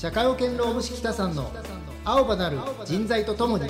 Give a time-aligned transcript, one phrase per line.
[0.00, 1.50] 社会保険労務士北さんの
[2.04, 3.68] 青葉なる人材とともに。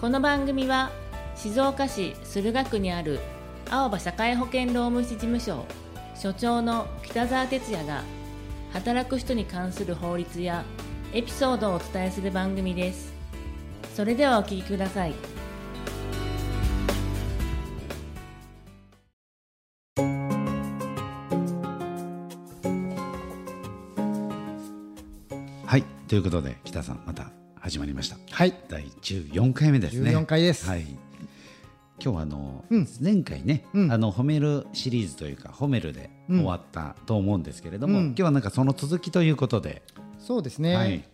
[0.00, 0.90] この番組は
[1.36, 3.20] 静岡市駿河区にある
[3.68, 5.66] 青葉社会保険労務士事務所
[6.14, 8.02] 所長の北澤哲也が
[8.72, 10.64] 働く人に関する法律や
[11.12, 13.12] エピソードをお伝えする番組です。
[13.94, 15.12] それではお聞きください。
[26.08, 27.30] ということで北さんまた
[27.60, 28.16] 始まりました。
[28.30, 28.54] はい。
[28.70, 30.10] 第14回目ですね。
[30.10, 30.66] 14回です。
[30.66, 30.80] はい。
[30.82, 30.98] 今
[32.00, 32.88] 日はあの、うん。
[32.98, 33.92] 前回ね、うん。
[33.92, 38.06] あの褒めるシリーズというか褒めるで終わったと思うんですけれども、うん。
[38.06, 39.82] 今日はなんかその続きということで、
[40.18, 41.04] そうですね、はい。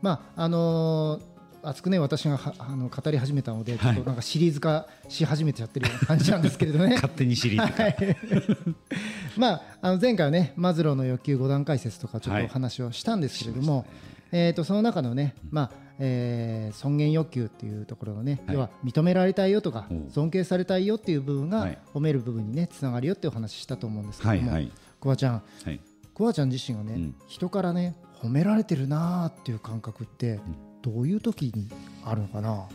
[0.00, 6.94] まああのー熱くね私がはあの語り始めたのでちょっとなんかシリーズ化し始めちゃってるような感じなんですけれどね。
[7.02, 7.96] 勝手にシリーズ化、はい。
[9.36, 13.86] まあ、あの前回はねマズローの欲求5段階説とかちょっとお話をしたんですけれども、
[14.32, 18.54] えー、とその中のね、まあえー尊厳欲求っていうところのね、はい。
[18.54, 21.78] 要は認められたいよとか尊敬されたいよっていう部分がはい。
[21.94, 24.70] 褒める部分にねつながるよっていうお話ししたと思うんですけども、はい
[25.16, 25.42] ちゃん。
[25.64, 25.80] はい。
[26.34, 27.14] ちゃん自身がね、うん。
[27.26, 30.40] 人からね褒められてるなーっていう感覚って
[30.82, 31.70] どういう時に
[32.04, 32.66] あるのかな、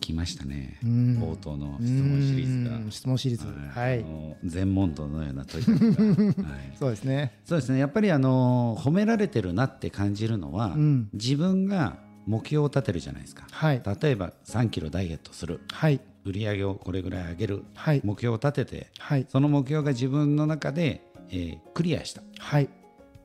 [0.00, 1.18] 来ましたね、うん。
[1.22, 2.76] 冒頭の質問シリーズが。
[2.76, 2.90] うん。
[2.90, 3.46] 質問シリーズ。
[3.46, 4.04] はい、
[4.44, 5.72] 全問答のような問いが、
[6.48, 6.76] はい。
[6.78, 7.32] そうですね。
[7.44, 7.78] そうですね。
[7.78, 11.08] やっぱりあの褒められてるなって感じるのは、うん。
[11.12, 13.46] 自分が目標を立てるじゃないですか。
[13.50, 13.82] はい。
[14.00, 15.60] 例えば3キロダイエットする。
[15.72, 16.00] はい。
[16.24, 17.64] 売り上げをこれぐらい上げる。
[17.74, 18.00] はい。
[18.04, 19.26] 目標を立ててはい。
[19.28, 22.22] その目標が自分の中で、えークリアした。
[22.38, 22.68] はい。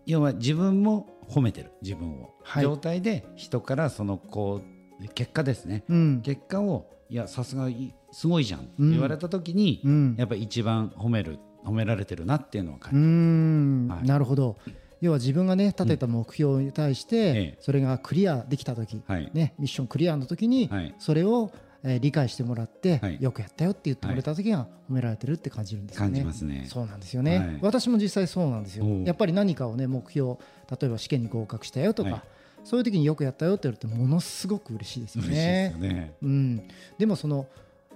[0.05, 1.71] 要は自分も褒めてる。
[1.81, 2.63] 自分を、はい。
[2.63, 6.21] 状態で人からそのこう結果ですね、うん。
[6.21, 7.67] 結果をいやさすが
[8.11, 8.61] すごいじゃん。
[8.61, 8.91] ってうん。
[8.91, 10.15] 言われた時に、うん。
[10.17, 14.07] やっぱ一番褒める褒められてるなっていうのは感じん、はい。
[14.07, 14.57] なるほど。
[15.01, 17.57] 要は自分がね立てた目標に対して、ええ。
[17.59, 19.29] それがクリアできた時、はい。
[19.33, 20.95] ね、ミッションクリアの時に、はい。
[20.99, 21.51] それを、
[21.83, 23.17] えー理解してもらって、はい。
[23.19, 26.11] よくやったよって言ってもらえた時が褒められてるって感じるんですよね。
[26.11, 26.65] 感じますね。
[26.69, 27.59] そうなんですよね、はい。
[27.61, 28.85] 私も実際そうなんですよ。
[29.03, 30.37] やっぱり何かをね目標
[30.69, 32.21] 例えば試験に合格したよとか、はい
[32.63, 35.71] そういう時によくやったよって言われてものすごく嬉しいですよ嬉しいで。
[35.71, 36.13] よね。
[36.21, 36.67] うん、
[36.97, 37.47] でもその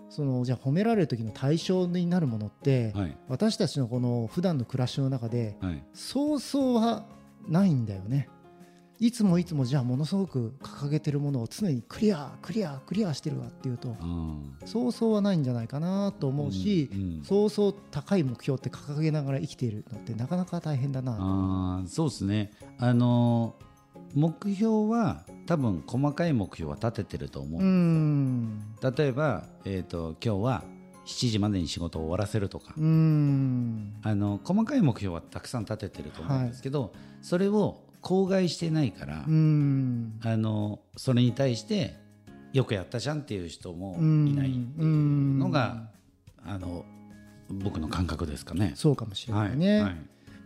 [0.10, 3.18] そのじゃあ褒められる時の対象になるものって、はい。
[3.28, 5.84] 私たちのこの普段の暮らしの中ではい。
[5.94, 7.06] そうそうは
[7.48, 8.30] ないんだよね。
[8.98, 17.24] いつもいつもじゃあものすごく掲げてるものを常にクリアクリアクリアしてるわっていうとうんそうそうはないんじゃないかなと思うし、うんうん。
[17.24, 22.52] そうそう高い目標って掲げながら生きているのってなかなか大変だなあーそうですね。
[22.80, 23.75] あのー
[24.16, 28.62] 目標は多分細かい目標は立ててると思う、うん。
[28.82, 30.64] 例えば、えー、と今日は
[31.06, 33.94] 7時までに仕事を終わらせるとか、うん。
[34.02, 40.20] あの細かい目標はたくさん立ててると思うんですけど、それを口外してないから、うん。
[40.24, 41.96] あのそれに対して
[42.54, 44.28] よくやったじゃんっていう人もうん。
[44.30, 45.90] いないっていうのが、
[46.46, 46.86] あの
[47.50, 48.72] 僕の感覚ですかね。
[48.76, 49.82] そうかもしれないね。
[49.82, 49.96] はい。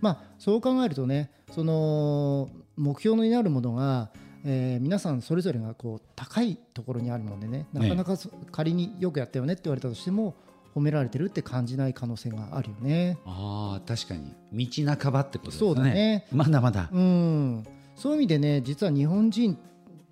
[0.01, 4.09] まあ、そう考えるとねその目標になるものが、
[4.45, 10.35] えー皆さんそれぞれがこう高いところにあるもんでねなかなかそ仮によくやったよねって言われたとしても
[10.73, 13.17] 褒められてるって感じない可能性があるよね。
[13.25, 14.33] ああ確かに。
[14.53, 15.67] 道半ばってことですね。
[15.67, 16.27] そうだね。
[16.31, 19.57] まだまだ、うん、そういう意味でね実は日本人、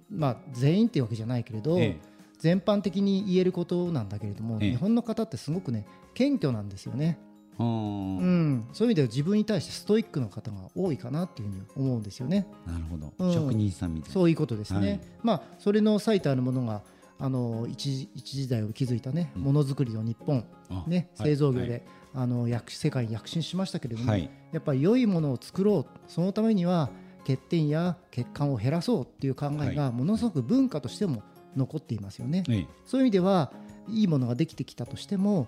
[0.09, 1.97] まあ、全員っていうわけじゃないけれど、え。
[2.39, 4.72] 全般的に言えることなんだけれども、ええ。
[4.72, 7.17] 日本の方ってすごくね謙虚なんですよね。
[7.59, 8.53] ううん。
[8.53, 12.47] ん、そういう意味では自分に対してストイックの方が多いかなっていうふうに思うんですよね。
[12.66, 13.34] なるほど、うん。
[13.34, 14.13] 職人さんみたいな。
[14.13, 14.79] そういうことですね。
[14.79, 15.00] はい。
[15.23, 16.84] まあそれの最たるものが
[17.19, 19.41] あの一時一時代を築いたねうん。
[19.44, 21.29] ものづくりの日本、あねはい。
[21.29, 24.29] 製造業で、あの躍世界に躍進しましたけれども、はい。
[24.51, 26.90] やっぱり良いものを作ろうそのためには
[27.22, 31.23] 欠点や欠陥を減らそうっていう考えがものすごく文化としても
[31.58, 32.43] 残っていますよね。
[32.49, 32.67] ええ。
[32.85, 33.52] そういう意味では
[33.90, 35.47] いいものができてきたとしても、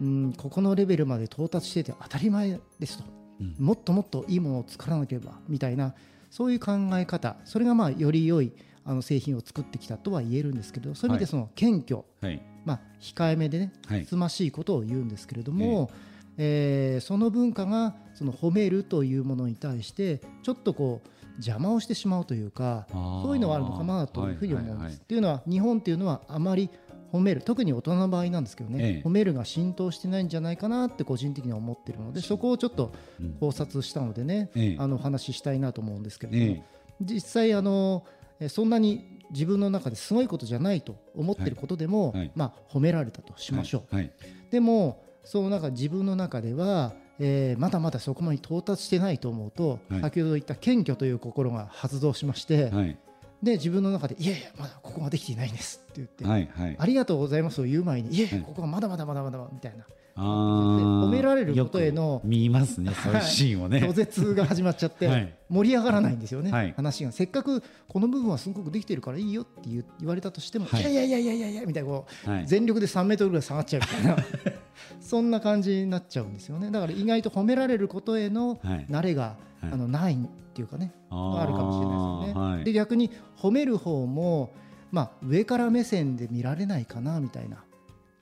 [0.00, 3.04] うん、ここのレベルまで到達してて当たり前ですと、
[3.40, 3.54] うん。
[3.58, 5.94] もっともっといいものを作らなければみたいな
[6.30, 8.52] そういう考え方それがまあより良い
[8.84, 12.42] あの製品を作ってきたとは言えるんですけどそういう意味でその謙虚、はい。
[12.64, 14.06] まあ、控えめでねはい。
[14.06, 15.90] つましいことを言うんですけれども、
[16.38, 24.76] えーその文化がその褒めるというものに対してちょっとこう邪魔をしてしまうというかそういうのはあるのかなというふうに思うんです。
[24.76, 25.14] はいはいはい。
[25.14, 26.70] いうのは日本っていうのはあまり
[27.12, 27.42] 褒める。
[27.42, 29.08] 特に大人の場合なんですけどね、ええ。
[29.08, 33.32] 褒めるが浸透してないんじゃないかなって個人的には思ってるのでそこをちょっとうん。
[33.40, 34.76] 考察したのでね、ええ。
[34.78, 36.62] あのお話ししたいなと思うんですけれども、え
[37.00, 38.04] 実際あの
[38.38, 42.18] えそんなに自分の中ですごいことじゃないと思ってることでも、はい。
[42.18, 42.32] はい。
[42.34, 43.94] まあ、褒められたとしましょう。
[43.94, 44.04] はい。
[44.04, 44.12] はい。
[44.50, 50.00] でもその中自分の中では、えーまだまだそこまで到達してないと思うと、はい。
[50.00, 52.98] 先ほど言った謙虚という心が発動しまして、はい
[53.42, 56.76] で自分の中で「いやいやまだここができていないんです」って言って、はいはい。
[56.78, 58.38] ありがとうございますを言う前に「いやいはい。
[58.40, 59.84] やここがまだまだまだまだまだ」みたいな。
[60.16, 63.78] 褒められることへの見ますねそういうシーンをね。
[63.88, 65.34] 拒絶が始まっちゃって、はい。
[65.48, 66.72] 盛り上がらないんですよね、はい。
[66.76, 67.12] 話が。
[67.12, 70.82] せっかくこの部分はすごくできてるからいいよって言われたとしても、はい。
[70.82, 72.46] い、やいやいやいやいやみたいなこう、はい。
[72.46, 74.16] 全力で3メートルぐらい下がっちゃうみたいな
[75.00, 76.70] そんな感じになっちゃうんですよね。
[76.70, 78.86] だから意外と褒められることへのはい。
[78.90, 80.16] 慣れが、はいあのないっ
[80.52, 82.54] ていうかね、あるかもしれないですよね。
[82.56, 82.64] はい。
[82.64, 84.52] で逆に褒める方も、
[84.90, 87.64] まあ、上から目線で見られないかなみたいな。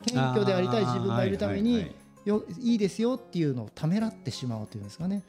[0.07, 2.29] 謙虚でありたい自分がいるために、はいはいはい。
[2.29, 5.23] よいいですよっていうのをためらってしまうというんですかね。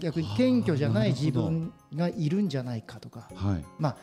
[0.00, 3.28] 逆に謙虚じゃない自分がいるんじゃないかとか。
[3.34, 3.64] はい。
[3.78, 3.96] まあ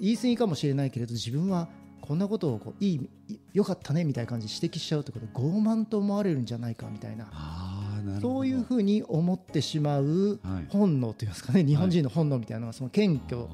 [0.00, 1.68] 言い過ぎかもしれないけれど自分は
[2.00, 7.26] こんなことをこういいいよかったねみたいな感じで指摘しちゃうってことで傲慢と思われるんじゃないかみたいな
[8.20, 10.66] そういうふうに思ってしまうはい。
[10.68, 13.46] 本能というんですかね日本人の本能みたいなのはその謙虚。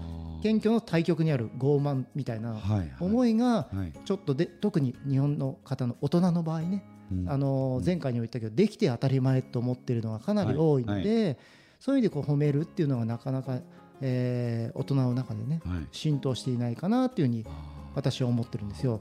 [0.42, 2.92] 謙虚の対極にある傲慢みたいなはいはい。
[3.00, 3.92] 思いがはい。
[4.04, 7.28] ちょっとで特に日本の方の大人の場合ねうん。
[7.30, 11.38] あの前回にも言ったけどできて当たり前と思ってるのがかなり多いので、
[11.78, 13.58] そういう意味でこう褒めるっていうのがなかなか、
[14.00, 15.86] えー大人の中でねはい。
[15.92, 17.46] 浸透していないかなっていうふうに
[17.94, 19.00] 私は思ってるんですよ。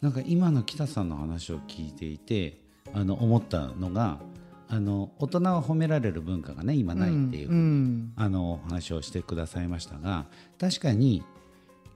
[0.00, 2.58] なんか今の北さんの話を聞いていて
[2.94, 4.18] あの思ったのが
[4.72, 8.12] あの大人は褒められる文化がね今ないっていう、うんうん。
[8.16, 10.26] あのお話をしてくださいましたが
[10.58, 11.24] 確かに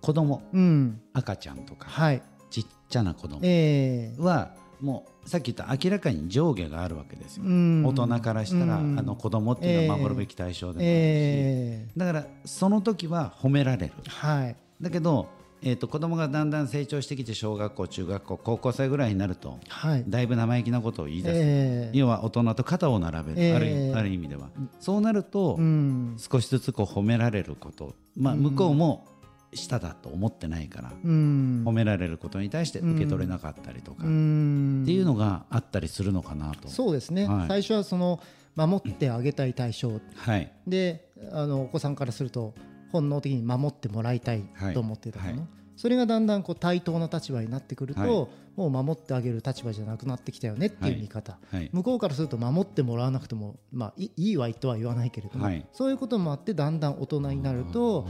[0.00, 1.00] 子供うん。
[1.12, 2.22] 赤ちゃんとかはい。
[2.50, 7.86] ちっちゃな子供えーはもうさっき言った明らかに上下があるわけですよ、うん。
[7.86, 8.98] 大人からしたら、うん。
[8.98, 13.92] あの子供っていうのは守るべき対象でもあるし、えだからその時は褒められる。
[14.02, 14.56] ーはい。
[14.80, 15.28] だけど、
[15.66, 20.04] えー、と子供がだんだん成長してきて小学校中学校高校生ぐらいになるとはい。
[20.06, 24.48] だいぶ生意気なことを言い出す、えー要は大人と肩を並べる、えーある意ある意味では。
[24.78, 26.16] そうなると、うん。
[26.18, 28.42] 少しずつこう褒められること、まあ、うん。
[28.42, 29.06] 向こうも
[29.54, 31.64] 下だと思ってないから、うん。
[31.64, 36.68] 褒められることに対して受け取れなかったりとか、うっんていうのがあったりするのかなと。
[36.68, 37.48] そうですね、はい。
[37.48, 38.20] 最初はその
[38.56, 40.00] 守ってあげたい対象。
[40.16, 40.52] はい。
[40.66, 42.54] であのお子さんからすると
[42.94, 44.74] 本能的に守ってもらいたいはい。
[44.74, 45.48] と思ってたもの、はい。
[45.76, 48.10] それがだんだんこう対等な立場になってくると、はい。
[48.56, 51.68] もう守ってあげる立場じゃなくなってきたよねっていう見方、はい。
[51.72, 55.66] 向こうからすると守ってもらわなくても、まあ、いいいわいとは言わないけれども、はい。
[55.72, 58.06] そういうこともあってだんだん大人になると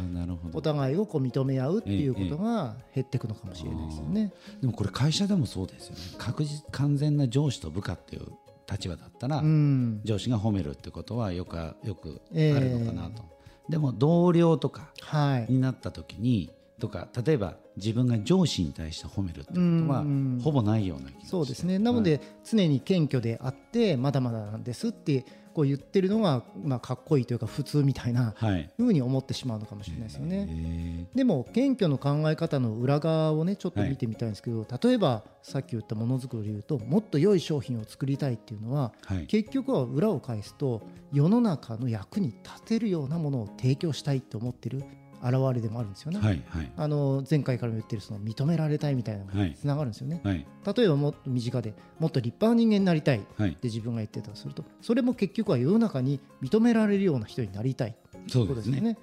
[0.52, 4.32] お互いをこう認め合うっていうことが減っていくのかもしれないですよね。
[4.60, 6.00] でもこれ会社でもそうですよね。
[6.18, 8.26] 確実完全な上司と部下っていう
[8.70, 10.00] 立場だったら、うん。
[10.04, 13.22] 上司が褒めるってことはよくあよくあええるのかなと、
[13.68, 15.52] でも同僚とかはい。
[15.52, 21.78] になった時にとか例えば自分が上司に対して褒めるってことはうんほぼないような気がそうですね。
[21.78, 25.24] なので、常に謙虚であってまだまだなんですって
[25.54, 30.46] こう言ってるのが、まあ、かっこいいというか普通みたいなはい、はいふうに思ってしまうのかもしれないですよね。
[30.50, 39.26] えでも謙虚の考え方の裏側をねちょっと見てみたいんですけど、例えばさっき言ったものづくりで言うともっと良い商品を作りたいっていうのはーはい。
[39.26, 44.84] 結局は裏を返すと世の中の役に立てるようなものを提供したいと思ってる
[45.22, 46.18] 現れでもあるんですよね。
[46.18, 46.72] はいはい。
[46.76, 50.20] あの前回からも言ってるその認められたいみたいなのにつながるんですよね。
[50.24, 50.46] はい。
[50.76, 53.52] 例えばもっと身近でもっと立派な人間になりたいっはい。
[53.52, 57.94] て自分が言ってたとするとそれも結局は世の中に認められるような人になりたい
[58.28, 58.54] そうでね。
[58.56, 58.98] ことですね。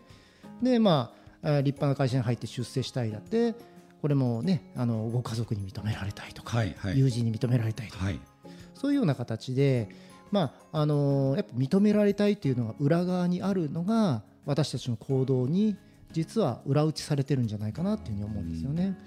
[0.62, 1.14] でま
[1.44, 3.56] あ立派な会社に入って出世したいだって
[4.02, 6.98] これもねあのご家族に認められたいとか、はいはい。
[7.00, 8.20] 友人に認められたいとか、はい。
[8.76, 9.90] そういうような形で、
[10.32, 15.76] まああのーやっぱ認められたいというのが裏側にあるのが私たちの行動に
[16.14, 18.98] 実は裏打ちされてるんじゃないかなっていうふうに思うんですよね。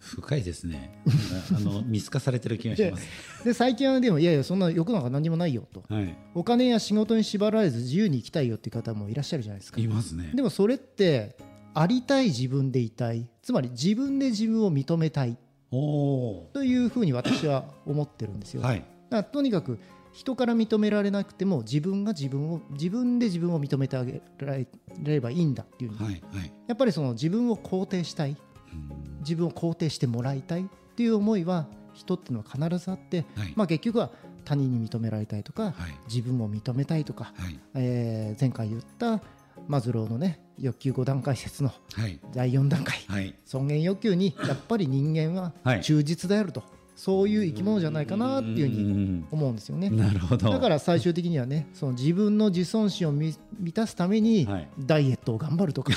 [0.00, 0.98] 深いですね。
[1.54, 3.06] あの見透かされてる気がしでます。
[3.44, 5.84] で最近はでもいやいやそんな欲なんか何もないよと。
[5.88, 6.16] はい。
[6.34, 9.80] お金や仕事に縛られず自由に生きたいよっていう方もいらっしゃるじゃないですか。
[9.80, 10.32] いますね。
[10.34, 11.36] でもそれって
[11.74, 13.28] ありたい自分でいたい。
[13.42, 15.36] つまり自分で自分を認めたい。
[15.70, 19.78] というふうに私は思ってるんですよ、はいだからとにかく
[20.12, 24.66] 人から認められなくても自分が自分を自分で自分を認めてあげられ
[25.02, 26.52] ればいいんだっていうふうに、はいはい。
[26.66, 28.30] やっぱりその自分を肯定したい。
[28.30, 29.18] うん。
[29.20, 30.64] 自分を肯定してもらいたいっ
[30.96, 33.52] ていう思いは人っていうのは必ずあって、はい。
[33.54, 34.10] まあ、結局は
[34.44, 35.72] 他人に認められたいとか、はい。
[36.12, 37.58] 自分を認めたいとか、はい。
[37.74, 39.20] えー前回言った
[39.68, 42.18] マズローのね欲求5段階説のはい。
[42.32, 43.34] 第4段階はい。
[43.44, 45.80] 尊厳欲求にやっぱり人間ははい。
[45.82, 46.64] 忠実であると、
[47.00, 49.88] そういう生き物じゃないかなっていうふうにに思うんですよね。
[49.88, 50.50] なるほど。
[50.50, 54.68] だから最終的にはねその自分の自尊心を満満たすためにはい。
[54.78, 55.94] ダイエットを頑張るとか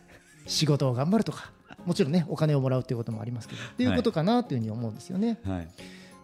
[0.48, 1.52] 仕事を頑張るとか
[1.84, 5.38] もちろんねお金をもらうっていうこともありますけどっていうことかなというふうに思うんですよね。
[5.44, 5.68] はい。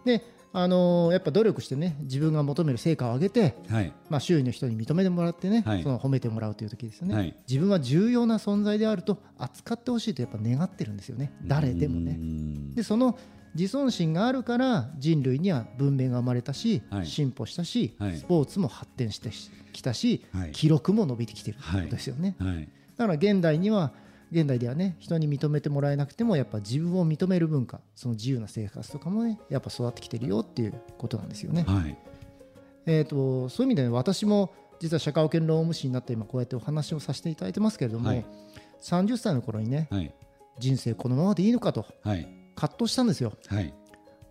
[0.03, 3.93] であのやっぱ努力してね自分が求める成果を上げて、はい。
[4.09, 5.83] まあ、周囲の人に認めてもらってね、はい。
[5.83, 7.35] その褒めてもらうという時ですよね、はい。
[7.47, 11.33] 自分は重要な存在であると扱ってほしいとやっぱ願ってるんですよね。
[11.43, 12.13] 誰でもうね。
[12.13, 12.73] ん。
[12.73, 13.17] でその
[13.55, 17.05] 自尊心があるから人類には文明が生まれたし、はい。
[17.05, 18.17] 進歩したし、はい。
[18.17, 19.29] スポーツも発展して
[19.71, 20.51] きたし、はい。
[20.51, 22.35] 記録も伸びてきてるってことですよね。
[22.39, 22.69] はい。
[22.97, 23.91] だから現代には
[24.31, 31.63] 現代ではね人に認めてもらえなくてもやっぱ自分を認める文化その自由な生活とかもねやっぱ育ってきてるよっていうことなんですよね。
[31.67, 31.97] はい。
[32.85, 38.25] えー、とそういう意味で、ね、私も実は社会保険労務士になって今こうやってお話をさせていただいてますけれども、はい。
[38.81, 40.13] 30歳の頃にねはい。
[40.59, 41.85] 人生このままでいいのかと。
[42.03, 43.33] はい葛藤したんですよ。
[43.47, 43.73] はい。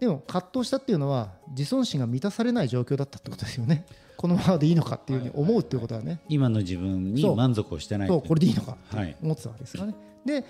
[0.01, 3.87] でも葛藤したっていうのは自尊心が満たされない状況だったってことですよね。
[4.17, 9.17] このままでいいのかっていうふうに思うっていうことはね、今の自分に満足をしてないそうこれでいいのかってはい。
[9.23, 9.95] 思ってたわけですからね。
[10.25, 10.45] で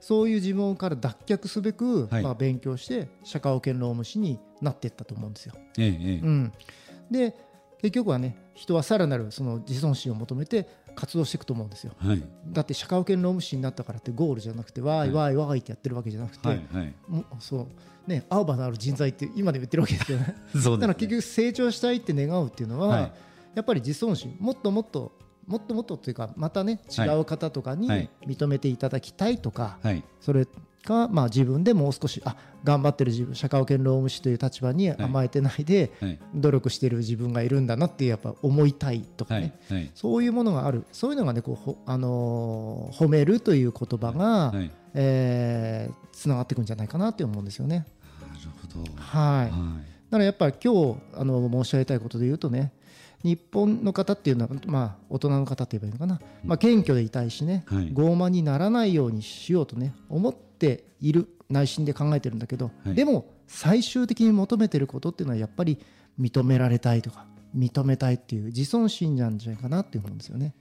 [0.00, 2.22] そういう自分から脱却すべく、はい。
[2.22, 5.54] まあ、勉強して社会保険労務士になっていったと思うんですよ。
[5.76, 6.20] ええええ。
[6.20, 6.52] うん、
[7.10, 7.34] で
[7.80, 11.92] 結局はね人はさらなるその自尊心を求めて活動していくと思うんですよ。
[11.98, 12.22] はい。
[12.48, 16.94] だって社会保険労務士になったからってゴールじゃなくてわーいわーいわーいってやってるわけじゃなくて、はいはい。
[17.38, 17.68] そ
[18.06, 18.10] う。
[18.10, 20.34] ね青葉のある人材って今でも言ってるわけですよね。
[20.60, 20.80] そうね。
[20.80, 23.12] だから結局成長したいって願うっていうのは、はい。
[23.54, 25.12] やっぱり自尊心もっともっと
[25.46, 28.10] もっともっとというかまたね違う方とかにはい。
[28.26, 30.02] 認めていただきたいとか、はい。
[30.20, 30.46] それ
[30.88, 36.18] かまあ自分でもう少しあ頑張ってる自分社会保険労務士という立場に甘えてないで、はい。
[36.34, 39.74] 努力してる自分がいるんだなってやっぱ思いたいとかはね、い。
[39.74, 39.90] はい。
[39.94, 40.84] そういうものがある。
[40.92, 44.70] そういうのがねこうほ、あのー褒めるという言葉が、はい。
[44.94, 47.86] えーつながっていくんじゃないかなって思うんですよね。
[48.20, 48.90] なるほど。
[48.96, 49.80] はい、だは
[50.10, 52.72] からやっぱり今日あの申し上げたいことで言うとね
[53.22, 57.92] 日本の方っていうのは、まあ、大人の方って言えばいいのかな、まあ、謙虚でいたいしね、はい。
[57.92, 65.78] 傲慢にならないようにしようとね思っている内心で考えてるんだけど、はいでも最終的に求めてることっていうのはやっぱり
[66.20, 67.24] 認められたいとか
[67.56, 70.54] 認めたいっていう自尊心なんじゃないかなって思うんですよね。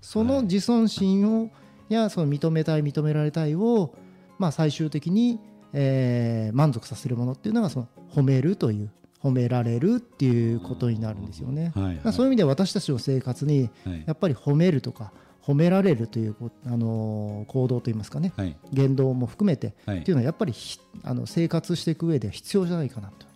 [0.00, 1.50] その自尊心を
[1.90, 3.94] やその認めたい認められたいを、
[4.38, 5.38] まあ、最終的に、
[5.74, 8.90] えー満足させるものっていうのがその褒めるという
[9.22, 11.72] 褒められるっていうことになるんですよね。
[11.74, 15.12] はいはいそういう意味で私たちの生活にはいやっぱり褒めるとか
[15.46, 18.56] 褒められるというこ、あのー行動といいますかねはい。
[18.72, 19.98] 言動も含めてはい。
[19.98, 23.26] っていうのはやっぱりひあの生活していく上で必要じゃないかなと。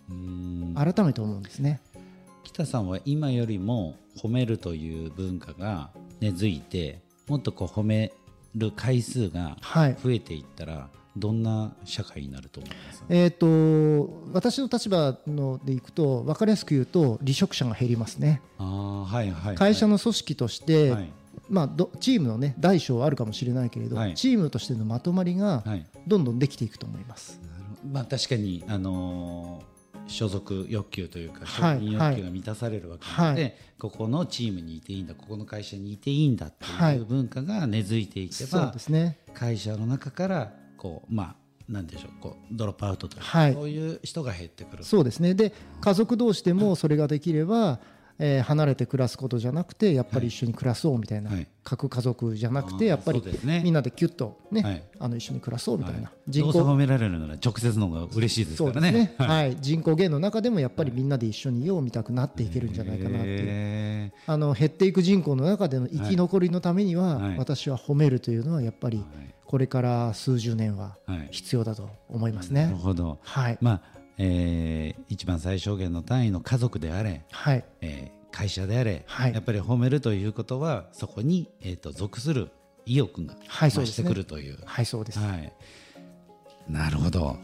[0.93, 1.81] 改めて思うんですね。
[2.43, 5.89] 北さんは今よりも褒めるという文化が
[6.21, 8.13] 根付いてもっとこう褒め
[8.55, 9.97] る回数がはい。
[10.01, 13.03] 増えていったらどんな社会になると思います？
[13.09, 18.41] えー、と私の立場のでいくと分かりやすく言うと離職者が減りますね。
[18.57, 19.55] ああはいはい。
[19.55, 21.09] 会社の組織として、はい
[21.49, 24.13] まあ、どチームの、ね、大小はあるかもしれないけれど、はい。
[24.15, 25.85] チームとしてのまとまりがはい。
[26.07, 27.39] どんどんできていくと思います。
[27.91, 29.75] まあ確かにあのー
[30.07, 31.79] 所属欲求というか承はい。
[31.79, 33.55] 認欲求が満たされるわけなので、はい。
[33.79, 36.97] ここのチームにいていいんだここの会社にいていいんだってはい。
[36.97, 39.17] いう文化が根付いていけそうば、ですね。
[39.33, 41.35] 会社の中からこうまあ
[41.67, 43.53] なんでしょうこうドロップアウトというか、はい。
[43.53, 44.83] そういう人が減ってくる。
[44.83, 45.33] そうですね。
[45.33, 47.79] で家族同士でもそれができれば、
[48.19, 51.47] えー離れて暮らすことじゃなくてやっぱり一緒に暮らそうみたいな、はい。
[51.63, 53.61] 核家族じゃなくてやっぱりね。
[53.63, 54.83] みんなでキュッとね、はい。
[54.99, 56.11] あの一緒に暮らそうみたいな、はい。
[56.27, 58.91] 人口褒められるなら直接の方が嬉しいですからね。
[58.91, 59.27] ね、はい。
[59.27, 59.57] はい。
[59.59, 63.39] 人口減の中でもやっぱりみんなで一緒に家を見たくなっていけるんじゃないかなっていう。
[63.47, 67.37] へあの減っていく人口の中での生き残りのためには、はい。
[67.37, 69.03] 私は褒めるというのはやっぱりー
[69.45, 70.97] これから数十年は
[71.31, 72.75] 必要だと思いますなるね。
[72.75, 73.19] ほど。
[73.21, 73.81] はい、まあ、
[74.17, 82.49] えー一番最小限の単位の家族であれ、はい、えー会社であれ、はいやっぱり褒めるということはそこに、えー、と属する
[82.85, 84.57] 意欲が増してくるという。
[84.65, 85.19] はい、そうです。
[85.19, 85.53] はい
[86.67, 87.37] なるほど。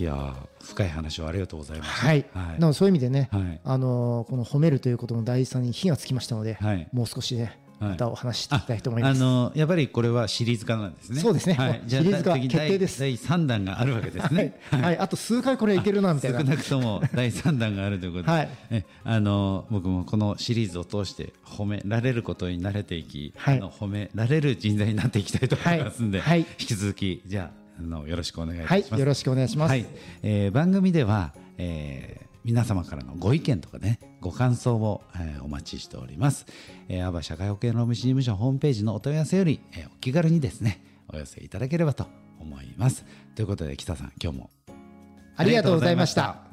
[0.00, 1.90] いやー深い話をありがとうございます。
[1.90, 7.58] はい、はいなのでそういう意味でね、はいあのーこの褒めるということの大事さに火がつきましたので、はいもう少しね、はい
[7.90, 9.20] またお話ししていきたいと思いあます。
[9.20, 11.20] のやっぱりこれはシリーズ化なんですね。
[11.20, 11.54] そうですね。
[11.54, 13.00] はい、じゃあシリーズ化次決定です。
[13.00, 14.34] 第第三弾があるわけですはい。
[14.34, 16.38] ね。、はい、あと数回これいけるなみたいな。
[16.40, 18.48] 少なくとも第三弾があるということで、はい。
[18.70, 23.58] えあの僕もこのシリーズを通して褒められることに慣れていき、はい。
[23.58, 26.28] あの褒められる人材になっていきたいと思いますんで、はい。
[26.28, 26.38] はい。
[26.58, 29.00] 引き続きじゃああのよろしくお願いしま、す。
[29.00, 29.70] よろしくお願いします。
[29.70, 29.86] はい、
[30.22, 36.46] えー番組では、えー皆様からのご意見とかねご感想を、えーお待ちしております、
[36.88, 42.06] えー、アバ社会保険労務士事務所ホームページのお問い合わせより、えーお気軽にですねお寄せいただければと
[42.40, 44.50] 思いますということで北さん今日も
[45.36, 46.51] ありがとうございました。